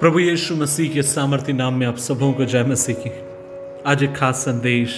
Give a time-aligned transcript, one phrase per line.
[0.00, 3.10] प्रभु यीशु मसीह के सामर्थ्य नाम में आप सबों को जय मसीह की।
[3.86, 4.96] आज एक खास संदेश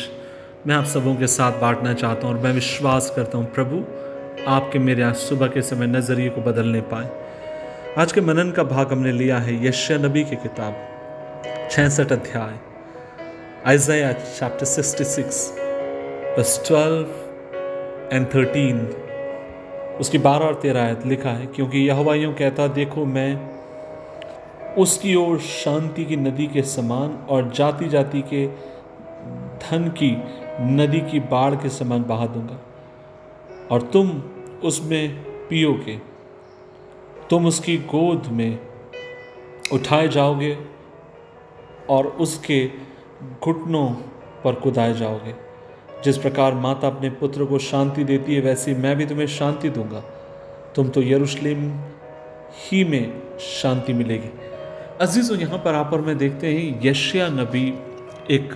[0.66, 3.76] मैं आप सबों के साथ बांटना चाहता हूँ और मैं विश्वास करता हूँ, प्रभु,
[4.50, 7.10] आपके मेरे आज सुबह के समय नज़रिए को बदलने पाए।
[7.98, 12.58] आज के मनन का भाग हमने लिया है यश्या नबी की किताब छसठ अध्याय,
[13.66, 15.38] Isaiah chapter sixty six
[16.38, 18.80] verse twelve and thirteen
[20.00, 22.02] उसकी बारह और तेरह आयत लिखा है, क्योंकि यह
[22.32, 23.57] कहता, देखो, मैं
[24.78, 28.46] उसकी ओर शांति की नदी के समान और जाति जाति के
[29.58, 30.16] धन की
[30.60, 32.60] नदी की बाढ़ के समान बहा दूँगा।
[33.70, 34.22] और तुम
[34.64, 36.00] उसमें पियोगे।
[37.30, 38.58] तुम उसकी गोद में
[39.72, 40.58] उठाए जाओगे
[41.90, 42.70] और उसके
[43.44, 43.90] घुटनों
[44.44, 45.34] पर कुदाए जाओगे।
[46.04, 50.00] जिस प्रकार माता अपने पुत्र को शांति देती है, वैसे मैं भी तुम्हें शांति दूँगा।
[50.76, 51.80] तुम तो यरूशलेम
[52.52, 54.57] ही में शांति मिलेगी।
[55.00, 57.66] अज़ीज़, यहाँ पर आप और मैं देखते हैं, यशिया नबी
[58.30, 58.54] एक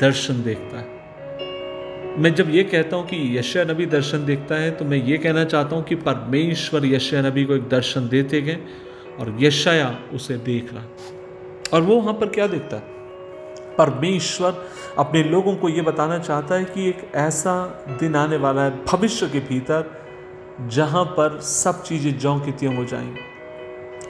[0.00, 4.84] दर्शन देखता है। मैं जब ये कहता हूँ कि यशिया नबी दर्शन देखता है तो
[4.84, 8.58] मैं ये कहना चाहता हूँ कि परमेश्वर यशिया नबी को एक दर्शन देते गए
[9.20, 10.84] और यशया उसे देख रहा
[11.72, 12.82] और वो वहाँ पर क्या देखता है?
[13.78, 14.64] परमेश्वर
[14.98, 17.54] अपने लोगों को ये बताना चाहता है कि एक ऐसा
[18.00, 19.90] दिन आने वाला है, भविष्य के भीतर,
[20.68, 23.33] जहाँ पर सब चीज़ें जौ की त्यों हो जाएँगी।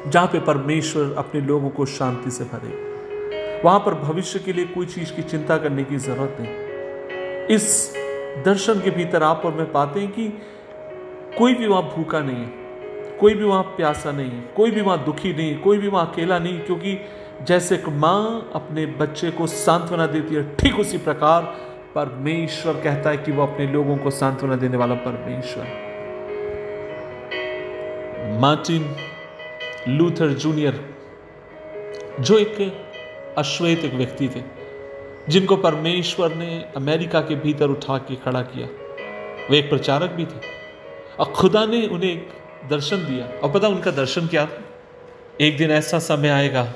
[0.06, 4.86] जहाँ पे परमेश्वर अपने लोगों को शांति से भरे। वहाँ पर भविष्य के लिए कोई
[4.86, 7.94] चीज़ की चिंता करने की ज़रूरत नहीं। इस
[8.44, 10.28] दर्शन के भीतर आप और मैं पाते हैं कि
[11.38, 12.52] कोई भी वहाँ भूखा नहीं है,
[13.20, 16.38] कोई भी वहाँ प्यासा नहीं है, कोई भी वहाँ दुखी नहीं कोई भी वहाँ अकेला
[16.38, 16.98] नहीं, क्योंकि
[17.42, 21.42] जैसे एक माँ अपने बच्चे को सांत्वना देती है, ठीक उसी प्रकार
[21.94, 25.66] परमेश्वर कहता है कि वो अपने लोगों को सांत्वना देने वाला परमेश्वर।
[28.40, 28.82] मार्टिन
[29.88, 30.94] लूथर जूनियर,
[32.20, 32.84] जो एक
[33.38, 34.42] अश्वेत एक व्यक्ति थे,
[35.28, 38.68] जिनको परमेश्वर ने अमेरिका के भीतर उठा के खड़ा किया।
[39.50, 40.40] वे एक प्रचारक भी थे।
[41.18, 42.28] और खुदा ने उन्हें एक
[42.70, 44.62] दर्शन दिया। और पता उनका दर्शन क्या था?
[45.40, 46.72] एक दिन ऐसा समय आएगा,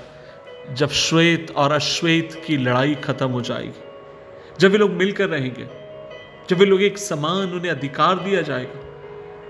[0.72, 3.80] जब श्वेत और अश्वेत की लड़ाई खत्म हो जाएगी।
[4.60, 5.66] जब वे लोग मिलकर रहेंगे,
[6.50, 8.87] जब वे लोग एक समान उन्हें अधिकार दिया जाएगा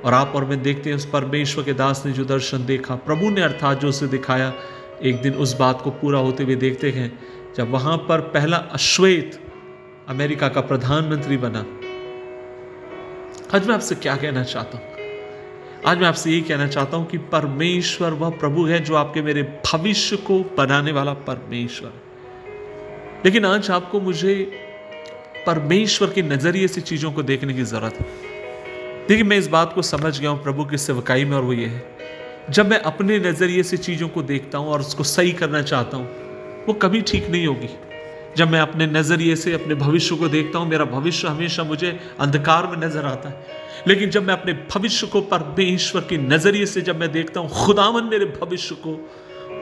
[0.05, 3.31] और आप और मैं देखते हैं उस परमेश्वर के दास ने जो दर्शन देखा, प्रभु
[3.31, 4.53] ने अर्थात जो उसे दिखाया,
[5.03, 7.19] एक दिन उस बात को पूरा होते हुए देखते हैं,
[7.57, 9.41] जब वहाँ पर पहला अश्वेत
[10.09, 11.67] अमेरिका का प्रधानमंत्री बना।
[13.55, 14.87] आज मैं आपसे क्या कहना चाहता हूँ?
[15.87, 19.43] आज मैं आपसे यही कहना चाहता हूँ कि परमेश्वर वह प्रभु है जो आपके मेरे
[19.43, 21.93] भविष्य को बनाने वाला परमेश्वर
[23.25, 24.35] लेकिन आज आपको मुझे
[25.47, 28.28] परमेश्वर के नज़रिए से चीज़ों को देखने की ज़रूरत है।
[29.09, 31.67] देखिए, मैं इस बात को समझ गया हूँ प्रभु की सेवकाई में, और वो ये
[31.67, 31.83] है।
[32.51, 36.67] जब मैं अपने नज़रिए से चीज़ों को देखता हूँ और उसको सही करना चाहता हूँ,
[36.67, 37.69] वो कभी ठीक नहीं होगी।
[38.37, 42.67] जब मैं अपने नज़रिए से, अपने भविष्य को देखता हूँ, मेरा भविष्य हमेशा मुझे अंधकार
[42.67, 43.47] में नज़र आता है।
[43.89, 48.05] लेकिन जब मैं अपने भविष्य को, परमेश्वर के नज़रिए से जब मैं देखता हूँ, खुदावन
[48.05, 48.99] मेरे भविष्य को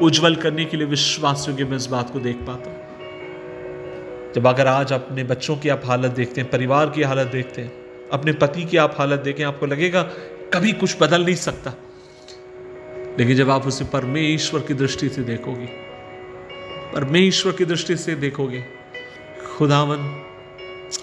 [0.06, 4.66] उज्जवल करने के लिए विश्वास योग्य मैं इस बात को देख पाता हूँ। जब अगर
[4.66, 8.65] आज अपने बच्चों की आप हालत देखते हैं, परिवार की हालत देखते हैं अपने पति
[8.65, 10.03] की आप हालत देखें, आपको लगेगा
[10.55, 11.75] कभी कुछ बदल नहीं सकता।
[13.19, 15.67] लेकिन जब आप उसे परमेश्वर की दृष्टि से देखोगे,
[16.94, 18.65] परमेश्वर की दृष्टि से देखोगे,
[19.56, 20.22] खुदावन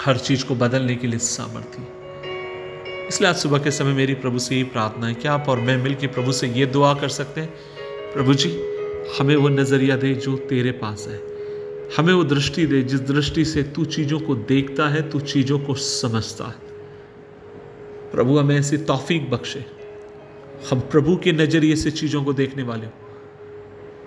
[0.01, 1.87] हर चीज़ को बदलने के लिए सामर्थ्य
[3.07, 5.77] इसलिए आज सुबह के समय मेरी प्रभु से यही प्रार्थना है कि आप और मैं
[5.77, 7.53] मिलकर प्रभु से ये दुआ कर सकते हैं,
[8.13, 8.49] प्रभु जी,
[9.19, 11.21] हमें वो नज़रिया दे जो तेरे पास है।
[11.97, 15.73] हमें वो दृष्टि दे जिस दृष्टि से तू चीज़ों को देखता है, तू चीज़ों को
[15.73, 16.62] समझता है।
[18.13, 19.63] प्रभु हमें ऐसी तौफीक बख्शे।
[20.69, 22.91] हम प्रभु के नज़रिए से चीज़ों को देखने वाले हों।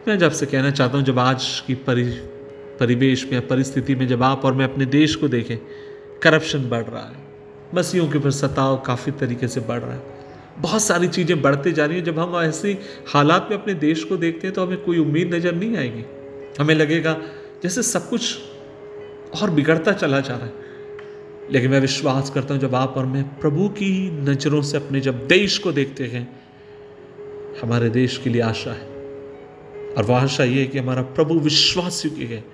[0.08, 2.04] मैं जब से कहना चाहता हूँ, जब आज की परि,
[2.80, 5.56] परिवेश में परिस्थिति में जब आप और मैं अपने देश को देखें,
[6.22, 7.24] करप्शन बढ़ रहा है।
[7.74, 10.02] मसीहों के ऊपर सताव काफ़ी तरीके से बढ़ रहा है।
[10.58, 12.76] बहुत सारी चीज़ें बढ़ते जा रही हैं। जब हम ऐसी
[13.08, 16.04] हालात में अपने देश को देखते हैं तो हमें कोई उम्मीद नज़र नहीं आएगी।
[16.60, 17.16] हमें लगेगा
[17.62, 18.38] जैसे सब कुछ
[19.42, 20.65] और बिगड़ता चला जा रहा है।
[21.50, 25.26] लेकिन मैं विश्वास करता हूँ, जब आप और मैं प्रभु की नज़रों से अपने जब
[25.26, 26.40] देश को देखते हैं,
[27.62, 28.86] हमारे देश के लिए आशा है।
[29.98, 32.44] और वह आशा ये है कि हमारा प्रभु विश्वास योग्य है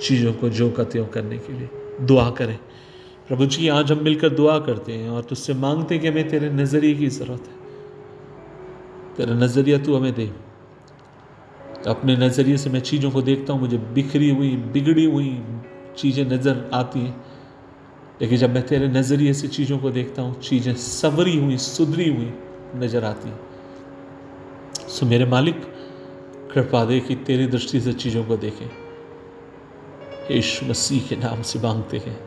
[0.00, 1.68] चीज़ों को, जो कत्यों करने के लिए।
[2.06, 2.58] दुआ करें।
[3.28, 6.50] प्रभु जी, आज हम मिलकर दुआ करते हैं और तुझसे मांगते हैं कि हमें तेरे
[6.50, 7.62] नज़रिए की ज़रूरत है।
[9.16, 10.30] तेरा नज़रिया तू हमें दे।
[11.86, 15.42] अपने नज़रिए से मैं चीज़ों को देखता हूँ, मुझे बिखरी हुई, बिगड़ी हुई
[15.96, 17.31] चीज़ें नज़र आती हैं।
[18.20, 22.32] लेकिन जब मैं तेरे नज़रिए से चीज़ों को देखता हूँ, चीज़ें सवरी हुई, सुधरी हुई,
[22.76, 23.40] नज़र आती हैं।
[24.88, 25.62] सो मेरे मालिक,
[26.54, 28.70] कृपा दे कि तेरी दृष्टि से चीज़ों को देखें।
[30.30, 32.20] यीशु मसीह के नाम से मांगते हैं।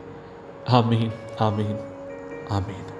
[0.68, 1.78] आमीन आमीन
[2.50, 2.95] आमीन।